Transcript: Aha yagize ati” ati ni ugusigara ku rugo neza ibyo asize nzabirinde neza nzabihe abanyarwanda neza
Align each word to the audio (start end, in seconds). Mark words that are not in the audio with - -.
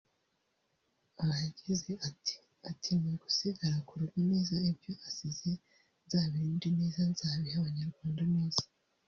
Aha 1.21 1.35
yagize 1.45 1.91
ati” 2.09 2.35
ati 2.69 2.89
ni 2.99 3.07
ugusigara 3.13 3.77
ku 3.87 3.93
rugo 3.99 4.19
neza 4.31 4.55
ibyo 4.69 4.91
asize 5.07 5.51
nzabirinde 6.05 6.67
neza 6.79 6.99
nzabihe 7.11 7.55
abanyarwanda 7.59 8.23
neza 8.35 8.63